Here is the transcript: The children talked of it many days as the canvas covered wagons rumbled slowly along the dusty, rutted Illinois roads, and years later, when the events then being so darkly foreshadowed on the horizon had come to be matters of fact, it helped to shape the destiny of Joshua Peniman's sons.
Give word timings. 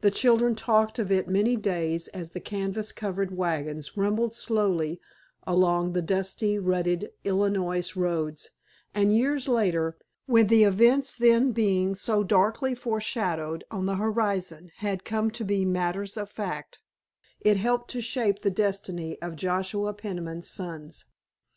The 0.00 0.12
children 0.12 0.54
talked 0.54 0.96
of 1.00 1.10
it 1.10 1.26
many 1.26 1.56
days 1.56 2.06
as 2.14 2.30
the 2.30 2.38
canvas 2.40 2.92
covered 2.92 3.36
wagons 3.36 3.96
rumbled 3.96 4.32
slowly 4.36 5.00
along 5.44 5.92
the 5.92 6.02
dusty, 6.02 6.56
rutted 6.56 7.10
Illinois 7.24 7.96
roads, 7.96 8.50
and 8.94 9.12
years 9.12 9.48
later, 9.48 9.98
when 10.26 10.46
the 10.46 10.62
events 10.62 11.16
then 11.16 11.50
being 11.50 11.96
so 11.96 12.22
darkly 12.22 12.76
foreshadowed 12.76 13.64
on 13.68 13.86
the 13.86 13.96
horizon 13.96 14.70
had 14.76 15.04
come 15.04 15.32
to 15.32 15.44
be 15.44 15.64
matters 15.64 16.16
of 16.16 16.30
fact, 16.30 16.78
it 17.40 17.56
helped 17.56 17.90
to 17.90 18.00
shape 18.00 18.42
the 18.42 18.52
destiny 18.52 19.20
of 19.20 19.34
Joshua 19.34 19.92
Peniman's 19.92 20.48
sons. 20.48 21.06